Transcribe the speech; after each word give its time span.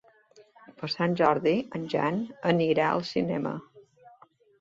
Per 0.77 0.87
Sant 0.93 1.11
Jordi 1.19 1.53
en 1.79 1.85
Jan 1.93 2.17
anirà 2.53 2.87
al 2.95 3.05
cinema. 3.11 3.53